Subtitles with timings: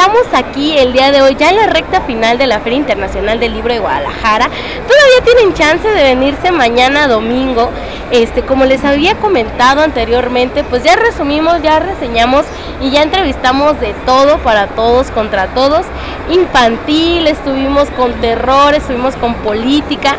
[0.00, 3.38] estamos aquí el día de hoy, ya en la recta final de la Feria Internacional
[3.38, 4.46] del Libro de Guadalajara.
[4.46, 7.68] Todavía tienen chance de venirse mañana domingo.
[8.10, 12.46] Este, como les había comentado anteriormente, pues ya resumimos, ya reseñamos
[12.80, 15.84] y ya entrevistamos de todo para todos contra todos.
[16.30, 20.16] Infantil, estuvimos con terror, estuvimos con política.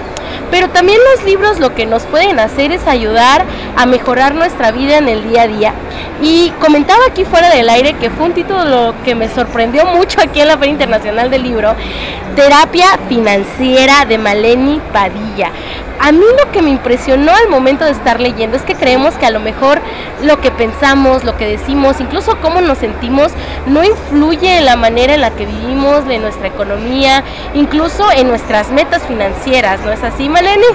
[0.50, 3.45] Pero también los libros lo que nos pueden hacer es ayudar
[3.75, 5.73] a mejorar nuestra vida en el día a día.
[6.21, 10.41] Y comentaba aquí fuera del aire que fue un título que me sorprendió mucho aquí
[10.41, 11.75] en la Feria Internacional del Libro,
[12.36, 15.51] Terapia Financiera de Maleni Padilla.
[16.04, 19.28] A mí lo que me impresionó al momento de estar leyendo es que creemos que
[19.28, 19.79] a lo mejor
[20.23, 23.32] lo que pensamos, lo que decimos, incluso cómo nos sentimos,
[23.68, 27.23] no influye en la manera en la que vivimos, en nuestra economía,
[27.54, 30.65] incluso en nuestras metas financieras, ¿no es así, Maleni?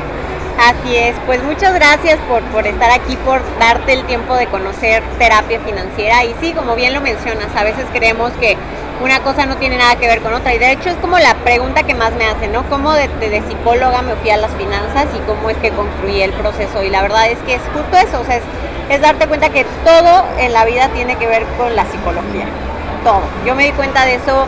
[0.58, 5.02] Así es, pues muchas gracias por, por estar aquí, por darte el tiempo de conocer
[5.18, 6.24] terapia financiera.
[6.24, 8.56] Y sí, como bien lo mencionas, a veces creemos que
[9.02, 10.54] una cosa no tiene nada que ver con otra.
[10.54, 12.64] Y de hecho es como la pregunta que más me hacen, ¿no?
[12.68, 13.08] ¿Cómo de,
[13.48, 16.82] psicóloga me fui a las finanzas y cómo es que construí el proceso?
[16.82, 18.42] Y la verdad es que es justo eso, o sea, es,
[18.90, 22.46] es darte cuenta que todo en la vida tiene que ver con la psicología.
[23.04, 23.20] Todo.
[23.44, 24.46] Yo me di cuenta de eso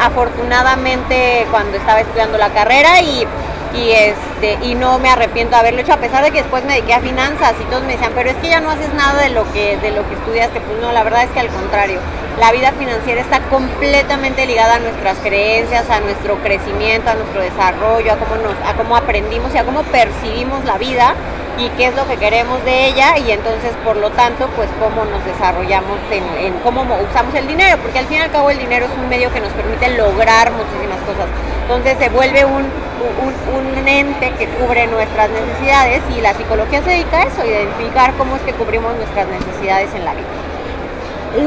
[0.00, 3.26] afortunadamente cuando estaba estudiando la carrera y
[3.74, 6.74] y este y no me arrepiento de haberlo hecho a pesar de que después me
[6.74, 9.30] dediqué a finanzas y todos me decían pero es que ya no haces nada de
[9.30, 12.00] lo que de lo que estudiaste pues no la verdad es que al contrario
[12.38, 18.12] la vida financiera está completamente ligada a nuestras creencias a nuestro crecimiento a nuestro desarrollo
[18.12, 21.14] a cómo nos a cómo aprendimos y a cómo percibimos la vida
[21.58, 25.04] y qué es lo que queremos de ella y entonces por lo tanto pues cómo
[25.04, 28.58] nos desarrollamos en, en cómo usamos el dinero porque al fin y al cabo el
[28.58, 31.26] dinero es un medio que nos permite lograr muchísimas cosas.
[31.62, 32.64] Entonces se vuelve un
[33.00, 38.36] un, ente que cubre nuestras necesidades y la psicología se dedica a eso, identificar cómo
[38.36, 40.26] es que cubrimos nuestras necesidades en la vida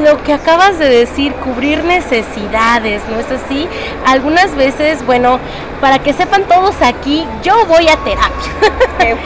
[0.02, 3.68] lo que acabas de decir, cubrir necesidades, ¿no es así?
[4.06, 5.38] Algunas veces, bueno,
[5.80, 9.18] para que sepan todos aquí, yo voy a terapia.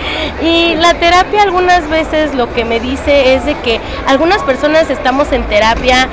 [0.42, 5.30] y la terapia algunas veces lo que me dice es de que algunas personas estamos
[5.30, 6.08] en terapia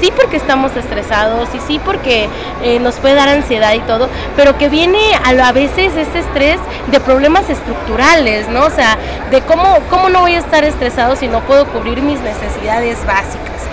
[0.00, 2.28] sí porque estamos estresados y sí porque
[2.62, 6.58] eh, nos puede dar ansiedad y todo, pero que viene a, a veces este estrés
[6.90, 8.64] de problemas estructurales, ¿no?
[8.64, 8.96] O sea,
[9.30, 13.66] de cómo, cómo no voy a estar estresado si no puedo cubrir mis necesidades básicas.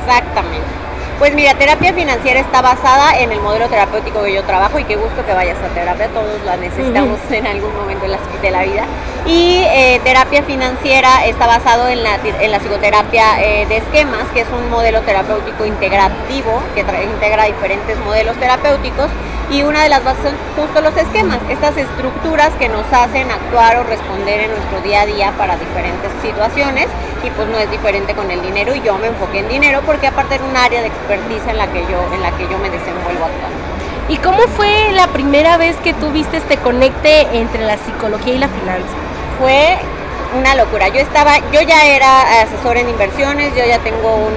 [0.00, 0.79] Exactamente.
[1.20, 4.96] Pues mira, terapia financiera está basada en el modelo terapéutico que yo trabajo y qué
[4.96, 8.62] gusto que vayas a terapia, todos la necesitamos en algún momento de la, de la
[8.62, 8.84] vida.
[9.26, 14.40] Y eh, terapia financiera está basado en la, en la psicoterapia eh, de esquemas, que
[14.40, 19.10] es un modelo terapéutico integrativo que integra diferentes modelos terapéuticos
[19.50, 23.78] y una de las bases son justo los esquemas, estas estructuras que nos hacen actuar
[23.78, 26.86] o responder en nuestro día a día para diferentes situaciones
[27.24, 30.06] y pues no es diferente con el dinero y yo me enfoqué en dinero porque
[30.06, 32.70] aparte era un área de expertise en la que yo, en la que yo me
[32.70, 33.70] desenvuelvo actualmente.
[34.08, 38.38] ¿Y cómo fue la primera vez que tú viste este conecte entre la psicología y
[38.38, 38.96] la finanza?
[39.38, 39.78] Fue
[40.38, 40.88] una locura.
[40.88, 44.32] Yo estaba, yo ya era asesor en inversiones, yo ya tengo un,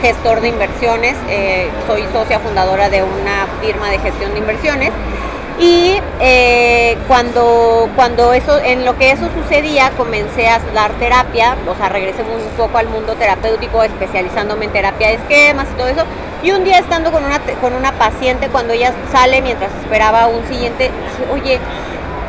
[0.00, 4.92] gestor de inversiones, eh, soy socia fundadora de una firma de gestión de inversiones
[5.60, 11.74] y eh, cuando, cuando eso, en lo que eso sucedía, comencé a dar terapia, o
[11.74, 16.04] sea, regresé un poco al mundo terapéutico, especializándome en terapia de esquemas y todo eso.
[16.44, 20.46] Y un día estando con una, con una paciente, cuando ella sale mientras esperaba un
[20.46, 20.92] siguiente,
[21.32, 21.58] oye,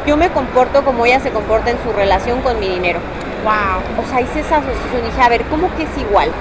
[0.07, 2.99] yo me comporto como ella se comporta en su relación con mi dinero.
[3.43, 4.03] Wow.
[4.03, 6.31] O sea, hice esa asociación y dije, a ver, ¿cómo que es igual?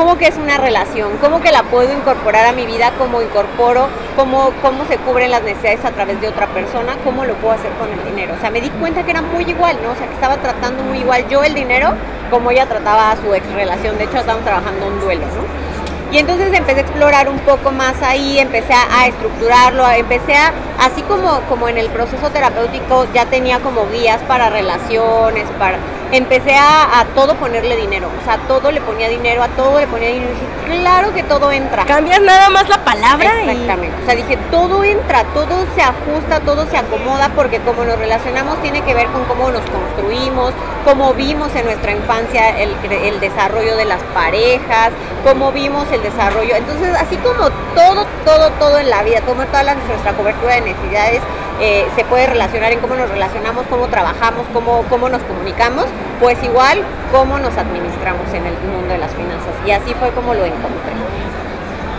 [0.00, 3.86] Cómo que es una relación, cómo que la puedo incorporar a mi vida, cómo incorporo,
[4.16, 7.70] cómo, cómo se cubren las necesidades a través de otra persona, cómo lo puedo hacer
[7.72, 8.32] con el dinero.
[8.34, 9.92] O sea, me di cuenta que era muy igual, ¿no?
[9.92, 11.92] O sea, que estaba tratando muy igual yo el dinero
[12.30, 13.98] como ella trataba a su ex relación.
[13.98, 16.16] De hecho, estábamos trabajando un duelo, ¿no?
[16.16, 21.02] Y entonces empecé a explorar un poco más ahí, empecé a, estructurarlo, empecé a, así
[21.02, 25.76] como, como en el proceso terapéutico ya tenía como guías para relaciones, para
[26.12, 30.08] empecé a, todo ponerle dinero, o sea, todo le ponía dinero, a todo le ponía
[30.08, 30.30] dinero.
[30.30, 31.84] Y dije, claro que todo entra.
[31.84, 33.42] Cambias nada más la palabra.
[33.42, 33.96] Exactamente.
[34.02, 38.60] O sea, dije, todo entra, todo se ajusta, todo se acomoda, porque como nos relacionamos
[38.62, 40.52] tiene que ver con cómo nos construimos,
[40.84, 44.90] cómo vimos en nuestra infancia el, el desarrollo de las parejas,
[45.24, 46.54] cómo vimos el desarrollo.
[46.56, 51.20] Entonces, así como todo, todo, todo en la vida, como toda nuestra cobertura de necesidades,
[51.60, 55.86] eh, se puede relacionar en cómo nos relacionamos, cómo trabajamos, cómo, cómo nos comunicamos,
[56.18, 59.54] pues igual cómo nos administramos en el mundo de las finanzas.
[59.66, 60.92] Y así fue como lo encontré.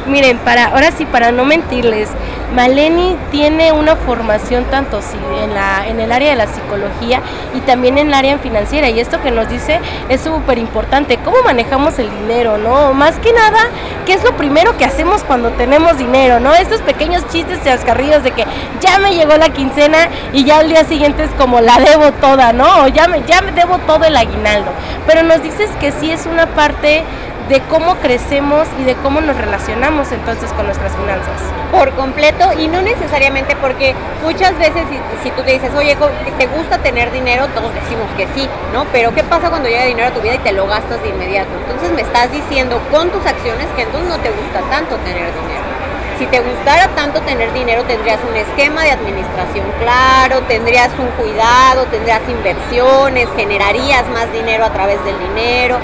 [0.07, 2.09] Miren, para ahora sí, para no mentirles,
[2.55, 4.99] Maleni tiene una formación tanto
[5.41, 7.21] en, la, en el área de la psicología
[7.53, 8.89] y también en el área financiera.
[8.89, 11.17] Y esto que nos dice es súper importante.
[11.23, 12.93] ¿Cómo manejamos el dinero, no?
[12.93, 13.59] Más que nada,
[14.05, 16.53] ¿qué es lo primero que hacemos cuando tenemos dinero, no?
[16.53, 18.45] Estos pequeños chistes chascarrillos de que
[18.81, 22.51] ya me llegó la quincena y ya al día siguiente es como la debo toda,
[22.51, 22.83] ¿no?
[22.83, 24.71] O ya me, ya me debo todo el aguinaldo.
[25.07, 27.03] Pero nos dices que sí es una parte
[27.51, 31.35] de cómo crecemos y de cómo nos relacionamos entonces con nuestras finanzas.
[31.69, 33.93] Por completo y no necesariamente porque
[34.23, 34.83] muchas veces
[35.21, 35.97] si, tú te dices, oye,
[36.37, 37.47] ¿te gusta tener dinero?
[37.53, 38.85] Todos decimos que sí, ¿no?
[38.93, 41.49] Pero ¿qué pasa cuando llega dinero a tu vida y te lo gastas de inmediato?
[41.59, 45.61] Entonces me estás diciendo con tus acciones que entonces no te gusta tanto tener dinero.
[46.19, 51.83] Si te gustara tanto tener dinero, tendrías un esquema de administración claro, tendrías un cuidado,
[51.91, 55.79] tendrías inversiones, generarías más dinero a través del dinero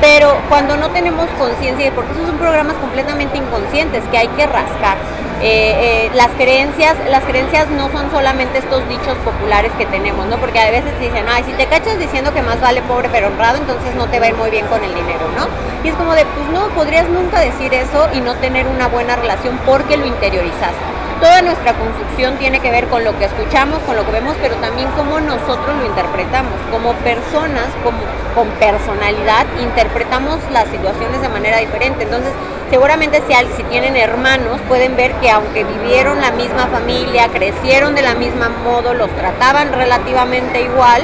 [0.00, 4.98] pero cuando no tenemos conciencia, porque esos son programas completamente inconscientes que hay que rascar.
[5.42, 10.38] Eh, eh, las creencias, las creencias no son solamente estos dichos populares que tenemos, ¿no?
[10.38, 13.58] Porque a veces dicen, ay, si te cachas diciendo que más vale pobre pero honrado,
[13.58, 15.46] entonces no te va muy bien con el dinero, ¿no?
[15.84, 19.16] Y es como de, pues no, podrías nunca decir eso y no tener una buena
[19.16, 23.96] relación porque lo interiorizaste toda nuestra construcción tiene que ver con lo que escuchamos, con
[23.96, 26.54] lo que vemos, pero también cómo nosotros lo interpretamos.
[26.70, 27.98] Como personas, como,
[28.34, 32.04] con personalidad, interpretamos las situaciones de manera diferente.
[32.04, 32.32] Entonces,
[32.70, 38.02] seguramente si, si tienen hermanos, pueden ver que aunque vivieron la misma familia, crecieron de
[38.02, 41.02] la misma modo, los trataban relativamente igual,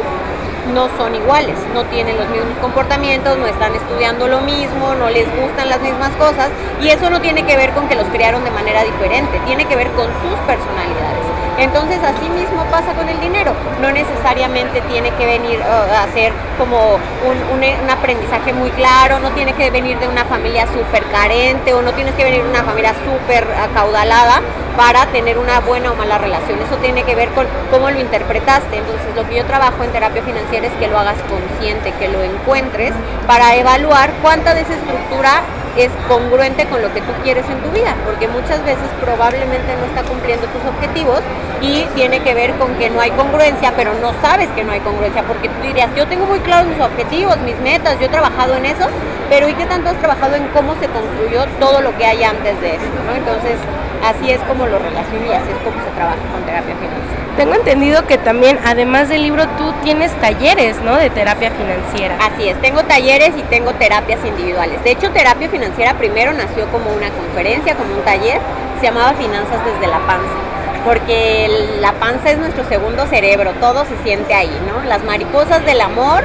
[0.75, 5.26] no son iguales, no tienen los mismos comportamientos, no están estudiando lo mismo, no les
[5.37, 6.50] gustan las mismas cosas
[6.81, 9.76] y eso no tiene que ver con que los criaron de manera diferente, tiene que
[9.76, 11.22] ver con sus personalidades.
[11.62, 16.32] Entonces así mismo pasa con el dinero, no necesariamente tiene que venir uh, a ser
[16.59, 21.73] como un, un, aprendizaje muy claro, no tiene que venir de una familia súper carente
[21.73, 24.43] o no tienes que venir de una familia súper acaudalada
[24.76, 26.59] para tener una buena o mala relación.
[26.59, 28.79] Eso tiene que ver con cómo lo interpretaste.
[28.79, 32.25] Entonces lo que yo trabajo en terapia financiera es que lo hagas consciente, que lo
[32.25, 32.93] encuentres
[33.29, 35.43] para evaluar cuánta de esa estructura
[35.77, 39.87] es congruente con lo que tú quieres en tu vida, porque muchas veces probablemente no
[39.87, 41.21] está cumpliendo tus objetivos
[41.61, 44.81] y tiene que ver con que no hay congruencia, pero no sabes que no hay
[44.81, 48.57] congruencia, porque tú dirías, yo tengo muy claros mis objetivos, mis metas, yo he trabajado
[48.57, 48.87] en eso,
[49.31, 52.61] pero ¿y qué tanto has trabajado en cómo se construyó todo lo que hay antes
[52.61, 52.93] de eso?
[53.07, 53.15] ¿no?
[53.15, 53.57] Entonces,
[54.05, 57.22] así es como lo relaciono y así es como se trabaja con terapia financiera.
[57.37, 60.96] Tengo entendido que también, además del libro, tú tienes talleres, ¿no?
[60.96, 62.17] De terapia financiera.
[62.20, 64.84] Así es, tengo talleres y tengo terapias individuales.
[64.84, 68.38] De hecho, terapia financiera primero nació como una conferencia, como un taller,
[68.81, 70.43] se llamaba Finanzas desde la panza
[70.84, 71.49] porque
[71.81, 74.82] la panza es nuestro segundo cerebro, todo se siente ahí, ¿no?
[74.88, 76.25] Las mariposas del amor,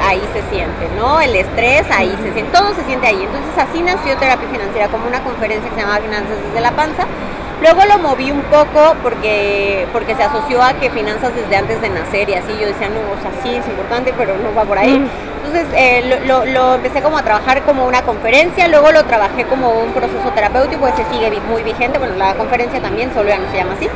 [0.00, 1.20] ahí se siente, ¿no?
[1.20, 3.20] El estrés, ahí se siente, todo se siente ahí.
[3.20, 7.06] Entonces así nació terapia financiera como una conferencia que se llamaba Finanzas desde la panza
[7.60, 11.88] Luego lo moví un poco porque, porque se asoció a que finanzas desde antes de
[11.88, 14.78] nacer y así yo decía, no, o sea, sí es importante, pero no va por
[14.78, 15.08] ahí.
[15.46, 19.92] Entonces eh, lo, empecé como a trabajar como una conferencia, luego lo trabajé como un
[19.92, 23.74] proceso terapéutico, ese sigue muy vigente, bueno, la conferencia también, solo ya no se llama
[23.74, 23.88] así.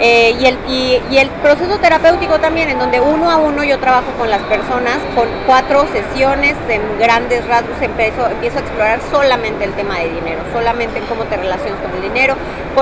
[0.00, 4.10] Eh, y, el, y, el proceso terapéutico también, en donde uno a uno yo trabajo
[4.18, 9.72] con las personas, con cuatro sesiones en grandes rasgos, empiezo, empiezo a explorar solamente el
[9.74, 12.34] tema de dinero, solamente en cómo te relacionas con el dinero,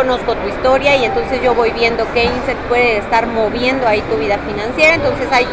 [0.08, 4.16] conozco tu historia y entonces yo voy viendo qué inset puede estar moviendo ahí tu
[4.16, 5.46] vida financiera, entonces hay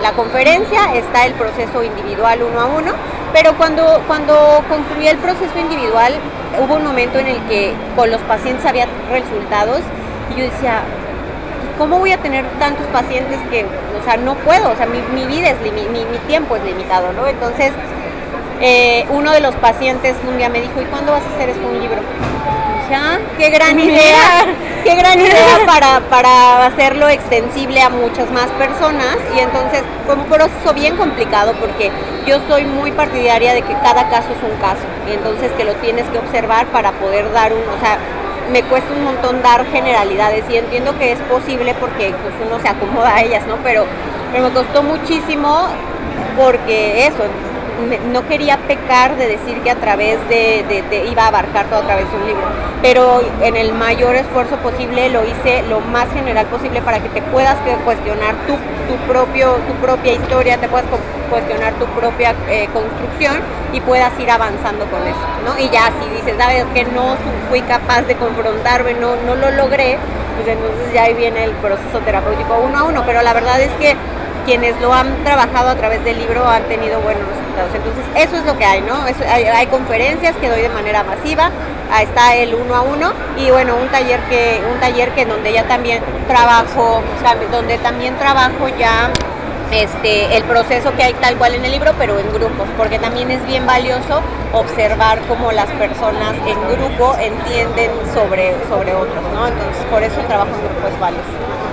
[0.00, 2.92] la conferencia, está el proceso individual uno a uno,
[3.34, 6.14] pero cuando, cuando construí el proceso individual
[6.58, 9.80] hubo un momento en el que con los pacientes había resultados
[10.34, 10.80] y yo decía,
[11.76, 15.50] ¿cómo voy a tener tantos pacientes que, o sea, no puedo, o sea, mi, vida
[15.50, 17.26] es, mi, mi, tiempo es limitado, ¿no?
[17.26, 17.72] Entonces,
[18.62, 21.68] eh, uno de los pacientes un día me dijo, ¿y cuándo vas a hacer esto
[21.68, 22.00] un libro?
[23.36, 24.46] Qué gran idea,
[24.84, 29.16] qué gran idea para, para hacerlo extensible a muchas más personas.
[29.36, 31.90] Y entonces fue un proceso bien complicado porque
[32.26, 34.82] yo soy muy partidaria de que cada caso es un caso.
[35.08, 37.98] Y entonces que lo tienes que observar para poder dar un, o sea,
[38.50, 40.44] me cuesta un montón dar generalidades.
[40.48, 43.56] Y entiendo que es posible porque pues, uno se acomoda a ellas, ¿no?
[43.62, 43.84] Pero,
[44.32, 45.68] pero me costó muchísimo
[46.36, 47.24] porque eso,
[48.12, 52.10] no quería pecar de decir que a través de, iba a abarcar todo a través
[52.10, 52.46] de un libro,
[52.82, 57.22] pero en el mayor esfuerzo posible lo hice lo más general posible para que te
[57.22, 60.86] puedas cuestionar tu, tu propio, tu propia historia, te puedas
[61.30, 63.36] cuestionar tu propia eh, construcción
[63.72, 65.58] y puedas ir avanzando con eso, ¿no?
[65.58, 67.16] Y ya si dices, sabes que no
[67.50, 69.98] fui capaz de confrontarme, no, no lo logré,
[70.36, 73.70] pues entonces ya ahí viene el proceso terapéutico uno a uno, pero la verdad es
[73.72, 73.96] que
[74.48, 77.68] quienes lo han trabajado a través del libro han tenido buenos resultados.
[77.74, 78.94] Entonces, eso es lo que hay, ¿no?
[79.54, 81.50] hay, conferencias que doy de manera masiva,
[82.00, 85.64] está el uno a uno y bueno, un taller que un taller que donde ya
[85.64, 87.02] también trabajo,
[87.52, 89.10] donde también trabajo ya
[89.70, 93.30] este, el proceso que hay tal cual en el libro, pero en grupos, porque también
[93.30, 94.22] es bien valioso
[94.54, 99.46] observar cómo las personas en grupo entienden sobre, sobre otros, ¿no?
[99.46, 101.67] Entonces, por eso el trabajo en grupo es.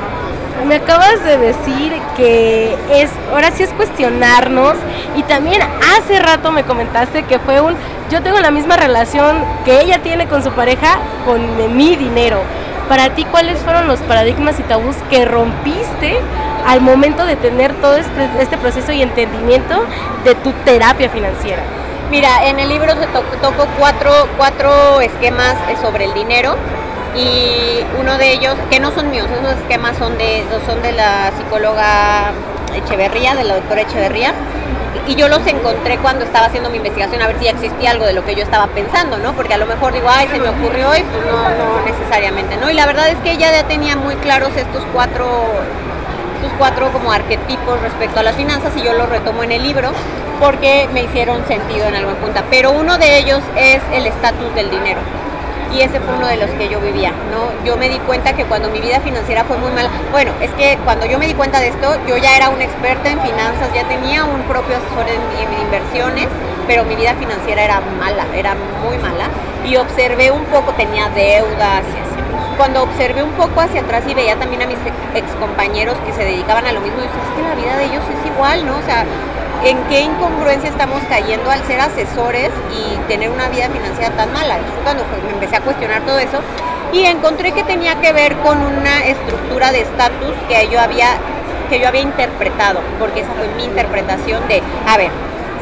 [0.64, 4.74] Me acabas de decir que es, ahora sí es cuestionarnos
[5.16, 7.76] y también hace rato me comentaste que fue un,
[8.10, 12.40] yo tengo la misma relación que ella tiene con su pareja con mi dinero.
[12.90, 16.18] Para ti, ¿cuáles fueron los paradigmas y tabús que rompiste
[16.66, 19.86] al momento de tener todo este, este proceso y entendimiento
[20.24, 21.62] de tu terapia financiera?
[22.10, 26.56] Mira, en el libro se toco cuatro, cuatro esquemas sobre el dinero
[27.16, 31.32] y uno de ellos, que no son míos, esos esquemas son de, son de la
[31.38, 32.32] psicóloga
[32.76, 34.34] Echeverría, de la doctora Echeverría,
[35.08, 38.14] y yo los encontré cuando estaba haciendo mi investigación a ver si existía algo de
[38.14, 39.34] lo que yo estaba pensando, ¿no?
[39.34, 42.70] Porque a lo mejor digo, ay, se me ocurrió y pues no, no necesariamente, ¿no?
[42.70, 45.28] Y la verdad es que ella ya tenía muy claros estos cuatro
[46.38, 49.92] estos cuatro como arquetipos respecto a las finanzas y yo los retomo en el libro
[50.40, 52.44] porque me hicieron sentido en alguna punta.
[52.50, 55.00] Pero uno de ellos es el estatus del dinero
[55.74, 57.66] y ese fue uno de los que yo vivía, ¿no?
[57.66, 60.78] Yo me di cuenta que cuando mi vida financiera fue muy mala, bueno, es que
[60.84, 63.88] cuando yo me di cuenta de esto, yo ya era una experta en finanzas, ya
[63.88, 66.28] tenía un propio asesor en, inversiones,
[66.68, 69.30] pero mi vida financiera era mala, era muy mala,
[69.66, 72.16] y observé un poco, tenía deudas y así.
[72.58, 74.78] Cuando observé un poco hacia atrás y veía también a mis
[75.14, 78.04] ex compañeros que se dedicaban a lo mismo, dije, es que la vida de ellos
[78.04, 78.78] es igual, ¿no?
[78.78, 79.06] O sea,
[79.66, 84.60] en qué incongruencia estamos cayendo al ser asesores y tener una vida financiera tan mala.
[84.84, 86.40] cuando me empecé a cuestionar todo eso
[86.94, 91.10] y encontré que tenía que ver con una estructura de estatus que yo había
[91.70, 95.10] que yo había interpretado, porque esa fue mi interpretación de, a ver,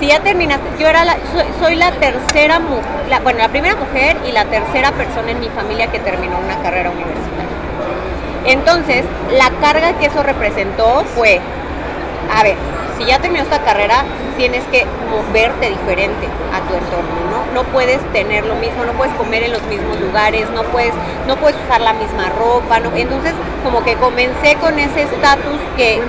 [0.02, 1.16] si ya terminaste, yo era la,
[1.62, 2.84] soy, la tercera mujer,
[3.24, 6.92] bueno, la primera mujer y la tercera persona en mi familia que terminó una carrera
[6.92, 7.24] universitaria.
[8.48, 11.40] Entonces, la carga que eso representó fue,
[12.36, 12.58] a ver,
[12.98, 14.04] si ya terminó esta carrera,
[14.38, 17.54] tienes que moverte diferente a tu entorno, ¿no?
[17.54, 20.94] No puedes tener lo mismo, no puedes comer en los mismos lugares, no puedes,
[21.28, 22.78] no puedes usar la misma ropa.
[22.96, 23.34] Entonces,
[23.64, 26.02] como que comencé con ese estatus que,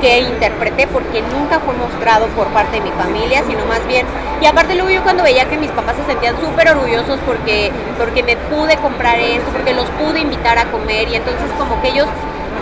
[0.00, 4.06] que, interpreté porque nunca fue mostrado por parte de mi familia, sino más bien,
[4.40, 8.22] y aparte luego yo cuando veía que mis papás se sentían súper orgullosos porque, porque
[8.22, 12.06] me pude comprar esto, porque los pude invitar a comer, y entonces como que ellos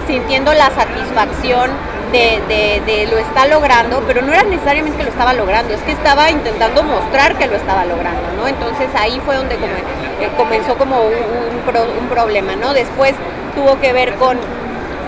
[0.07, 1.71] sintiendo la satisfacción
[2.13, 6.31] de, lo está logrando, pero no era necesariamente que lo estaba logrando, es que estaba
[6.31, 8.49] intentando mostrar que lo estaba logrando, ¿no?
[8.49, 12.73] Entonces ahí fue donde eh, comenzó como un, un problema, ¿no?
[12.73, 13.15] Después
[13.55, 14.39] tuvo que ver con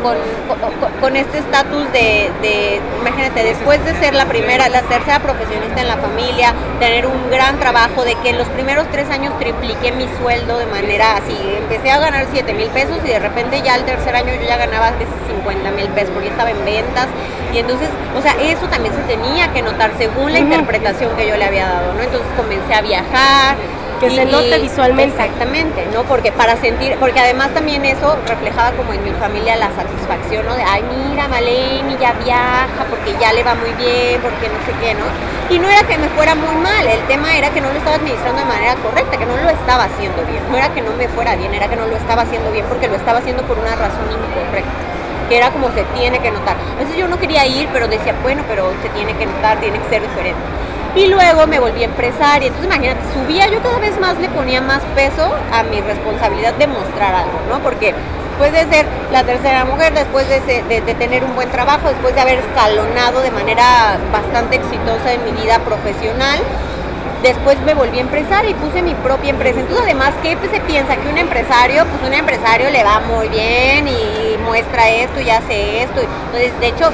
[0.03, 5.97] con, este estatus de, imagínate, después de ser la primera, la tercera profesionista en la
[5.97, 10.59] familia, tener un gran trabajo, de que en los primeros tres años tripliqué mi sueldo
[10.59, 14.15] de manera así, empecé a ganar 7 mil pesos y de repente ya el tercer
[14.15, 17.09] año yo ya ganaba a veces 50 mil pesos porque estaba en ventas
[17.53, 21.37] y entonces, o sea, eso también se tenía que notar según la interpretación que yo
[21.37, 22.03] le había dado, ¿no?
[22.03, 23.57] Entonces comencé a viajar,
[24.01, 25.15] que se note visualmente.
[25.15, 26.05] Exactamente, ¿no?
[26.05, 30.55] Porque para sentir, porque además también eso reflejaba como en mi familia la satisfacción, ¿no?
[30.55, 34.73] De, ay, mira, Maleni ya viaja porque ya le va muy bien, porque no sé
[34.81, 35.05] qué, ¿no?
[35.55, 37.97] Y no era que me fuera muy mal, el tema era que no lo estaba
[37.97, 40.41] administrando de manera correcta, que no lo estaba haciendo bien.
[40.51, 42.89] No era que no me fuera bien, era que no lo estaba haciendo bien porque
[42.89, 44.91] lo estaba haciendo por una razón incorrecta
[45.29, 46.57] que era como se tiene que notar.
[46.73, 49.89] Entonces yo no quería ir, pero decía, bueno, pero se tiene que notar, tiene que
[49.89, 50.41] ser diferente.
[50.95, 52.49] Y luego me volví empresaria.
[52.49, 56.67] Entonces imagínate, subía, yo cada vez más le ponía más peso a mi responsabilidad de
[56.67, 57.61] mostrar algo, ¿no?
[57.61, 57.95] Porque
[58.41, 62.23] después de ser la tercera mujer, después de, de, tener un buen trabajo, después de
[62.23, 66.41] haber escalonado de manera bastante exitosa en mi vida profesional,
[67.23, 69.61] después me volví empresaria y puse mi propia empresa.
[69.61, 70.97] Entonces, además, ¿qué se piensa?
[70.97, 75.83] Que un empresario, pues un empresario le va muy bien y muestra esto y hace
[75.83, 76.01] esto.
[76.01, 76.91] Entonces, de hecho,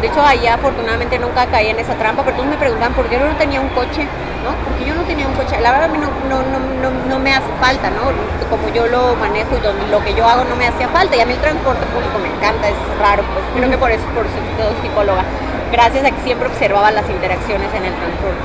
[0.00, 3.18] de hecho, ahí afortunadamente nunca caí en esa trampa, pero todos me preguntan por qué
[3.18, 4.06] yo no tenía un coche,
[4.44, 4.54] ¿no?
[4.64, 5.60] Porque yo no tenía un coche.
[5.60, 8.12] La verdad a mí no, no, no, no, me hace falta, ¿no?
[8.48, 11.16] Como yo lo manejo y lo, que yo hago no me hacía falta.
[11.16, 14.04] Y a mí el transporte público me encanta, es raro, pues creo que por eso,
[14.14, 14.36] por eso
[14.82, 15.24] psicóloga.
[15.72, 18.44] Gracias a que siempre observaba las interacciones en el transporte.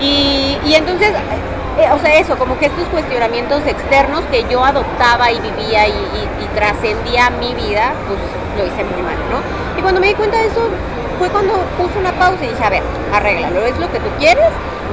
[0.00, 1.12] Y, y entonces
[1.78, 5.92] eh, o sea, eso, como que estos cuestionamientos externos que yo adoptaba y vivía y,
[5.92, 8.18] y, y trascendía mi vida, pues
[8.58, 9.40] lo hice muy mal, ¿no?
[9.82, 10.60] Y cuando me di cuenta de eso,
[11.18, 14.46] fue cuando puse una pausa y dije, a ver, arréglalo, ¿es lo que tú quieres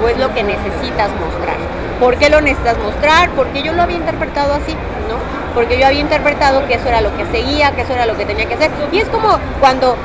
[0.03, 1.58] o es lo que necesitas mostrar?
[2.00, 3.29] ¿Por qué lo necesitas mostrar?
[3.36, 5.22] Porque yo lo había interpretado así, ¿no?
[5.53, 8.25] Porque yo había interpretado que eso era lo que seguía, que eso era lo que
[8.25, 8.72] tenía que hacer.
[8.91, 9.96] Y es como cuando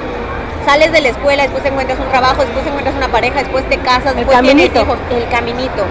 [0.66, 3.66] sales de la escuela, después te encuentras un trabajo, después te encuentras una pareja, después
[3.70, 5.84] te casas, después tienes hijos, el caminito.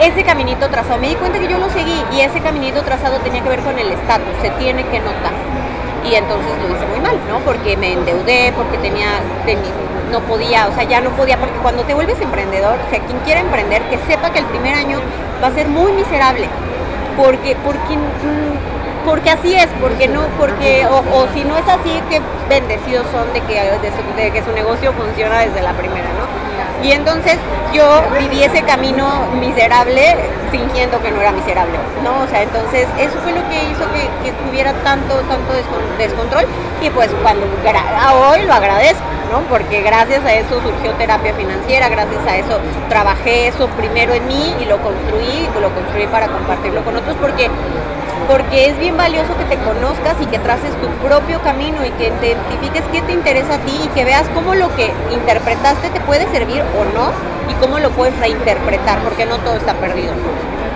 [0.00, 3.42] Ese caminito trazado, me di cuenta que yo lo seguí y ese caminito trazado tenía
[3.42, 5.32] que ver con el estatus, se tiene que notar.
[6.04, 7.38] Y entonces lo hice muy mal, ¿no?
[7.40, 9.20] Porque me endeudé, porque tenía,
[10.10, 13.18] no podía, o sea, ya no podía, porque cuando te vuelves emprendedor, o sea, quien
[13.20, 15.00] quiera emprender, que sepa que el primer año
[15.42, 16.46] va a ser muy miserable,
[17.16, 17.98] porque, porque
[19.04, 23.40] porque así es, porque no, porque, o, si no es así, que bendecidos son de
[23.42, 26.23] que, de, que su negocio funciona desde la primera, ¿no?
[26.84, 27.38] Y entonces
[27.72, 29.08] yo viví ese camino
[29.40, 30.16] miserable
[30.52, 32.22] fingiendo que no era miserable, ¿no?
[32.22, 35.54] O sea, entonces eso fue lo que hizo que, que tuviera tanto, tanto
[35.96, 36.44] descontrol
[36.82, 37.46] y pues cuando
[38.12, 39.40] hoy lo agradezco, ¿no?
[39.48, 42.60] Porque gracias a eso surgió terapia financiera, gracias a eso
[42.90, 47.48] trabajé eso primero en mí y lo construí, lo construí para compartirlo con otros porque
[48.28, 52.12] porque es bien valioso que te conozcas y que traces tu propio camino y que
[52.22, 56.26] identifiques qué te interesa a ti y que veas cómo lo que interpretaste te puede
[56.30, 57.10] servir o no
[57.50, 60.12] y cómo lo puedes reinterpretar, porque no todo está perdido.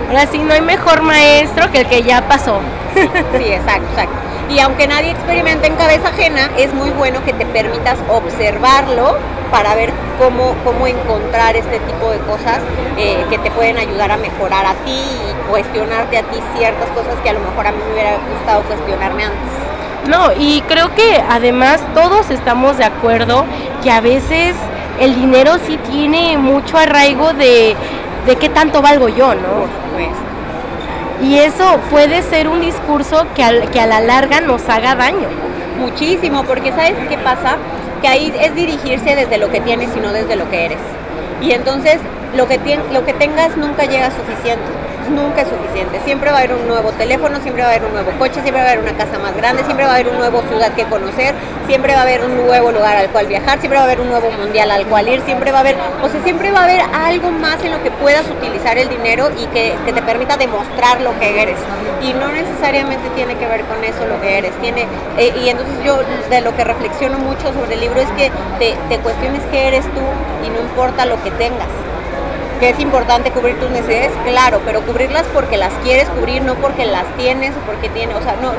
[0.09, 2.59] Ahora sí, no hay mejor maestro que el que ya pasó.
[2.93, 4.28] Sí, exacto, exacto.
[4.49, 9.17] Y aunque nadie experimente en cabeza ajena, es muy bueno que te permitas observarlo
[9.51, 12.59] para ver cómo, cómo encontrar este tipo de cosas
[12.97, 17.15] eh, que te pueden ayudar a mejorar a ti y cuestionarte a ti ciertas cosas
[17.23, 19.49] que a lo mejor a mí me hubiera gustado cuestionarme antes.
[20.07, 23.45] No, y creo que además todos estamos de acuerdo
[23.83, 24.55] que a veces
[24.99, 27.75] el dinero sí tiene mucho arraigo de,
[28.25, 29.67] de qué tanto valgo yo, ¿no?
[31.21, 35.27] Y eso puede ser un discurso que, que a la larga nos haga daño.
[35.79, 37.57] Muchísimo, porque ¿sabes qué pasa?
[37.99, 40.79] que ahí es dirigirse desde lo que tienes y no desde lo que eres.
[41.41, 41.97] Y entonces
[42.35, 42.59] lo que,
[42.91, 44.65] lo que tengas nunca llega suficiente
[45.09, 45.99] nunca es suficiente.
[46.05, 48.61] Siempre va a haber un nuevo teléfono, siempre va a haber un nuevo coche, siempre
[48.61, 50.83] va a haber una casa más grande, siempre va a haber un nuevo ciudad que
[50.85, 51.33] conocer,
[51.67, 54.09] siempre va a haber un nuevo lugar al cual viajar, siempre va a haber un
[54.09, 56.81] nuevo mundial al cual ir, siempre va a haber, o sea, siempre va a haber
[56.93, 61.17] algo más en lo que puedas utilizar el dinero y que, te permita demostrar lo
[61.19, 61.57] que eres.
[62.01, 64.51] Y no necesariamente tiene que ver con eso lo que eres.
[64.61, 64.85] Tiene,
[65.17, 65.97] eh, y entonces yo
[66.29, 70.01] de lo que reflexiono mucho sobre el libro es que te cuestiones qué eres tú
[70.45, 71.67] y no importa lo que tengas
[72.59, 76.85] que es importante cubrir tus necesidades, claro, pero cubrirlas porque las quieres cubrir, no porque
[76.85, 78.51] las tienes o porque tienes, o sea, no,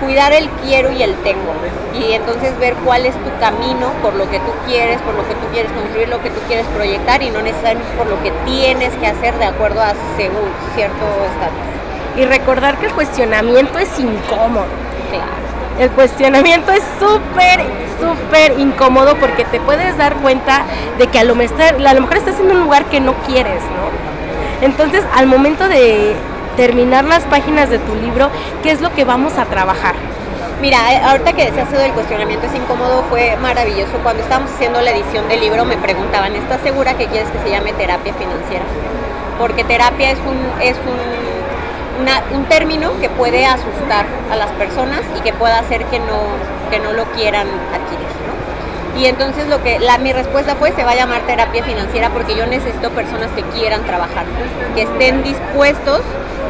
[0.00, 1.52] cuidar el quiero y el tengo.
[1.94, 5.34] Y entonces ver cuál es tu camino por lo que tú quieres, por lo que
[5.34, 8.94] tú quieres construir, lo que tú quieres proyectar y no necesariamente por lo que tienes
[8.96, 11.58] que hacer de acuerdo a según cierto estatus.
[12.16, 14.66] Y recordar que el cuestionamiento es incómodo.
[15.80, 17.64] El cuestionamiento es súper,
[17.98, 20.66] súper incómodo porque te puedes dar cuenta
[20.98, 24.66] de que a lo, mejor, estás en un lugar que no quieres, ¿no?
[24.66, 26.16] Entonces, al momento de
[26.54, 28.28] terminar las páginas de tu libro,
[28.62, 29.94] ¿qué es lo que vamos a trabajar?
[30.60, 33.92] Mira, eh, ahorita que decías del cuestionamiento es incómodo, fue maravilloso.
[34.02, 37.48] Cuando estábamos haciendo la edición del libro me preguntaban, ¿estás segura que quieres que se
[37.48, 38.64] llame terapia financiera?
[39.38, 41.29] Porque terapia es un, es un
[42.34, 46.20] un término que puede asustar a las personas y que pueda hacer que no,
[46.70, 48.10] que no lo quieran adquirir.
[48.98, 52.34] Y entonces lo que la, mi respuesta fue se va a llamar terapia financiera porque
[52.34, 54.24] yo necesito personas que quieran trabajar,
[54.74, 56.00] que estén dispuestos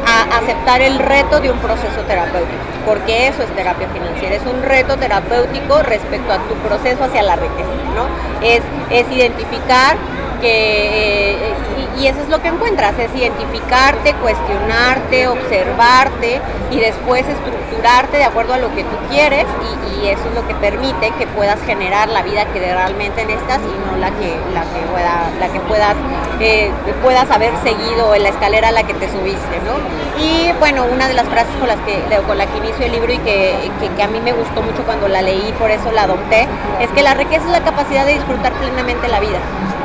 [0.07, 4.63] a aceptar el reto de un proceso terapéutico, porque eso es terapia financiera, es un
[4.63, 8.07] reto terapéutico respecto a tu proceso hacia la riqueza, ¿no?
[8.45, 9.95] Es, es identificar
[10.41, 11.53] que, eh,
[11.99, 18.55] y, eso es lo que encuentras, es identificarte, cuestionarte, observarte y después estructurarte de acuerdo
[18.55, 22.23] a lo que tú quieres y, eso es lo que permite que puedas generar la
[22.23, 25.95] vida que realmente necesitas y no la que, la que, pueda, la que puedas,
[26.39, 26.71] eh,
[27.03, 29.77] puedas haber seguido en la escalera a la que te subiste, ¿no?
[30.19, 33.13] Y bueno, una de las frases con las que, con la que inicio el libro
[33.13, 36.47] y que, que a mí me gustó mucho cuando la leí, por eso la adopté,
[36.79, 39.39] es que la riqueza es la capacidad de disfrutar plenamente la vida.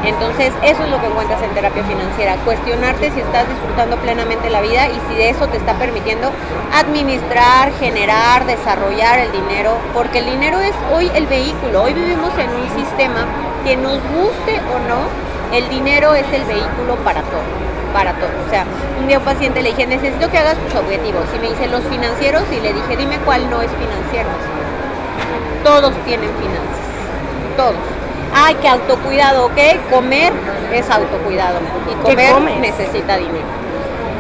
[0.05, 4.61] Entonces, eso es lo que encuentras en terapia financiera, cuestionarte si estás disfrutando plenamente la
[4.61, 6.31] vida y si de eso te está permitiendo
[6.73, 12.51] administrar, generar, desarrollar el dinero, porque el dinero es hoy el vehículo, hoy vivimos en
[12.51, 13.27] un sistema
[13.65, 18.29] que nos guste o no, el dinero es el vehículo para todo para todo.
[18.47, 18.67] O sea,
[19.01, 21.25] un día un paciente le dije, necesito que hagas tus objetivos.
[21.35, 24.29] Y me dice, los financieros, y le dije, dime cuál no es financiero.
[25.65, 26.77] Todos tienen finanzas,
[27.57, 27.96] todos
[28.37, 29.59] ay, que autocuidado, ok,
[29.91, 30.33] comer
[30.73, 31.59] es autocuidado
[31.91, 33.47] y comer necesita dinero.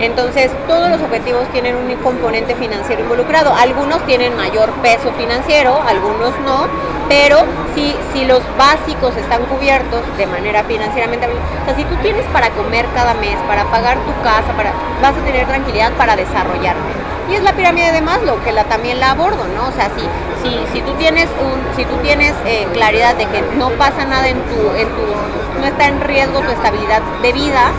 [0.00, 3.54] Entonces, todos los objetivos tienen un componente financiero involucrado.
[3.54, 6.68] Algunos tienen mayor peso financiero, algunos no,
[7.08, 12.24] pero si, si los básicos están cubiertos de manera financieramente, o sea, si tú tienes
[12.26, 17.05] para comer cada mes, para pagar tu casa, para, vas a tener tranquilidad para desarrollarte
[17.30, 19.68] Y es la pirámide de Maslow, que la, también la abordo, ¿no?
[19.68, 20.02] O sea, si,
[20.42, 24.28] si, si tú tienes, un, si tú tienes eh, claridad de que no pasa nada
[24.28, 27.72] en tu, en tu, no está en riesgo tu estabilidad de vida,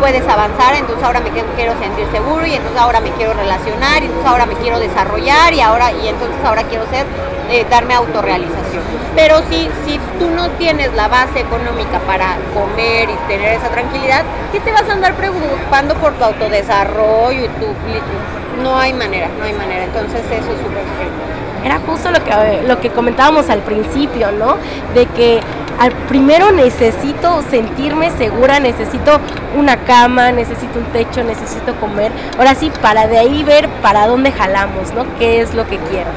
[0.00, 4.06] puedes avanzar, entonces ahora me quiero sentir seguro y entonces ahora me quiero relacionar y
[4.06, 7.06] entonces ahora me quiero desarrollar y ahora y entonces ahora quiero ser
[7.50, 8.82] eh, darme autorrealización.
[9.14, 14.24] Pero si, si tú no tienes la base económica para comer y tener esa tranquilidad,
[14.52, 17.66] ¿qué te vas a andar preocupando por tu autodesarrollo y tu,
[18.62, 19.84] no hay manera, no hay manera.
[19.84, 20.84] Entonces eso es súper
[21.64, 24.56] Era justo lo que, lo que comentábamos al principio, ¿no?
[24.94, 25.40] De que
[25.78, 29.18] al primero necesito sentirme segura, necesito
[29.56, 32.12] una cama, necesito un techo, necesito comer.
[32.38, 35.04] Ahora sí, para de ahí ver para dónde jalamos, ¿no?
[35.18, 36.10] ¿Qué es lo que quiero?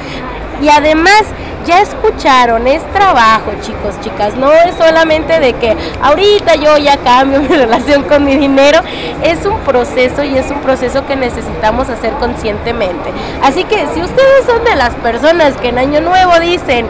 [0.61, 1.23] Y además,
[1.67, 4.35] ya escucharon, es trabajo, chicos, chicas.
[4.35, 8.79] No es solamente de que ahorita yo ya cambio mi relación con mi dinero.
[9.21, 13.11] Es un proceso y es un proceso que necesitamos hacer conscientemente.
[13.43, 16.87] Así que si ustedes son de las personas que en Año Nuevo dicen,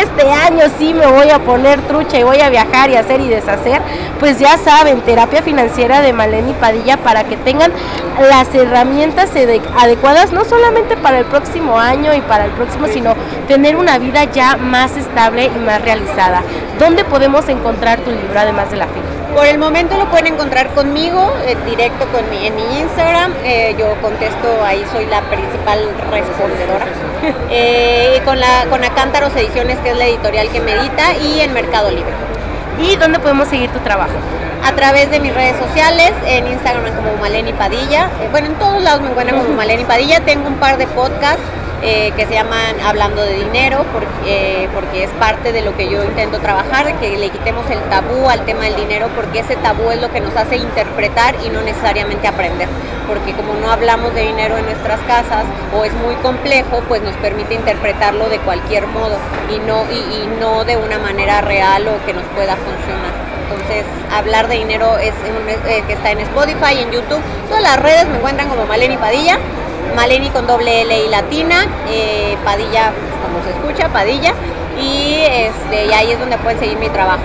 [0.00, 3.28] este año sí me voy a poner trucha y voy a viajar y hacer y
[3.28, 3.80] deshacer,
[4.20, 7.72] pues ya saben, terapia financiera de Maleni Padilla para que tengan
[8.20, 9.30] las herramientas
[9.78, 13.07] adecuadas, no solamente para el próximo año y para el próximo, sino
[13.46, 16.42] tener una vida ya más estable y más realizada.
[16.78, 19.08] ¿Dónde podemos encontrar tu libro además de la firma?
[19.34, 23.32] Por el momento lo pueden encontrar conmigo, eh, directo con mi, en mi Instagram.
[23.44, 26.86] Eh, yo contesto, ahí soy la principal respondedora.
[27.50, 31.52] eh, con, la, con Acántaros Ediciones, que es la editorial que me edita, y en
[31.52, 32.12] Mercado Libre.
[32.80, 34.14] ¿Y dónde podemos seguir tu trabajo?
[34.62, 38.10] A través de mis redes sociales, en Instagram como Maleni Padilla.
[38.20, 40.20] Eh, bueno, en todos lados me encuentran como Maleni Padilla.
[40.20, 41.42] Tengo un par de podcasts
[41.80, 45.88] eh, que se llaman Hablando de Dinero, porque, eh, porque es parte de lo que
[45.88, 49.88] yo intento trabajar, que le quitemos el tabú al tema del dinero, porque ese tabú
[49.92, 52.68] es lo que nos hace interpretar y no necesariamente aprender,
[53.06, 57.14] porque como no hablamos de dinero en nuestras casas o es muy complejo, pues nos
[57.18, 59.16] permite interpretarlo de cualquier modo
[59.48, 63.27] y no, y, no de una manera real o que nos pueda funcionar.
[63.50, 65.14] Entonces, hablar de dinero es
[65.66, 69.38] eh, que está en Spotify, en YouTube, todas las redes me encuentran como Maleni Padilla
[69.94, 74.32] Maleni con doble L y latina, eh, Padilla, como se escucha, Padilla,
[74.80, 77.22] y, este, y ahí es donde pueden seguir mi trabajo.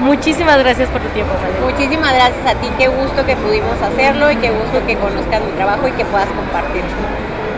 [0.00, 1.72] Muchísimas gracias por tu tiempo, Maleni.
[1.72, 5.52] Muchísimas gracias a ti, qué gusto que pudimos hacerlo y qué gusto que conozcan mi
[5.52, 6.82] trabajo y que puedas compartir.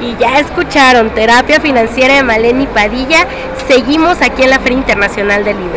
[0.01, 3.27] Y ya escucharon, terapia financiera de Maleni Padilla.
[3.69, 5.71] Seguimos aquí en la Feria Internacional del Libro.